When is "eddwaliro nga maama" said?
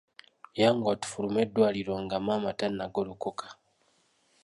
1.45-2.51